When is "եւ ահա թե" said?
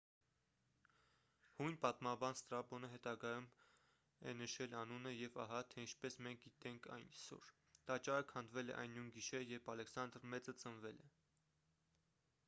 5.17-5.83